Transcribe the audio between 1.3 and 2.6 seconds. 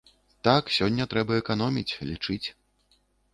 эканоміць, лічыць.